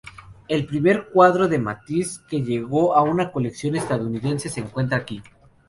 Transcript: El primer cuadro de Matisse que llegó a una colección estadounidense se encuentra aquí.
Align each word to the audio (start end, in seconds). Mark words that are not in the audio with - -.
El 0.47 0.65
primer 0.65 1.09
cuadro 1.11 1.47
de 1.47 1.59
Matisse 1.59 2.21
que 2.27 2.41
llegó 2.43 2.95
a 2.95 3.03
una 3.03 3.31
colección 3.31 3.75
estadounidense 3.75 4.49
se 4.49 4.61
encuentra 4.61 4.97
aquí. 4.97 5.21